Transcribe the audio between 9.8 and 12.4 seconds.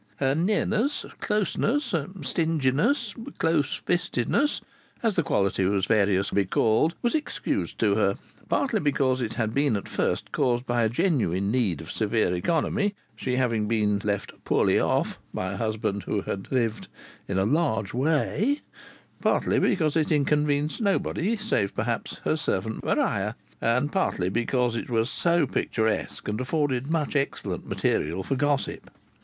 first caused by a genuine need of severe